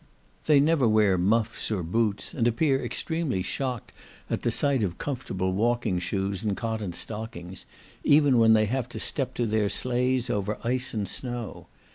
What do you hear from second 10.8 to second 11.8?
and snow.